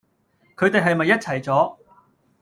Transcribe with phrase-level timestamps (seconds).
[0.57, 1.77] 佢地係咪一齊咗？